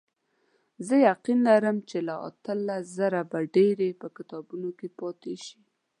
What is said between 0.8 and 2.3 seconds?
زه یقین لرم چې له